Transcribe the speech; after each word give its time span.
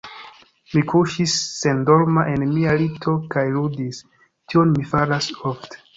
Mi 0.75 0.81
kuŝis 0.91 1.35
sendorma 1.57 2.25
en 2.33 2.45
mia 2.55 2.73
lito 2.79 3.15
kaj 3.35 3.47
ludis; 3.59 4.01
tion 4.31 4.73
mi 4.79 4.89
faras 4.95 5.29
ofte. 5.53 5.83